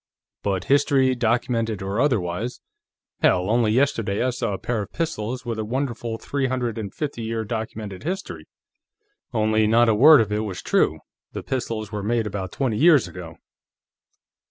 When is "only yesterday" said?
3.51-4.23